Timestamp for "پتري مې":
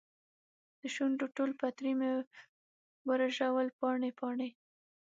1.61-2.11